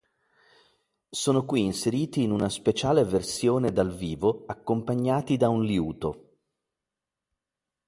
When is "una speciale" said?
2.31-3.03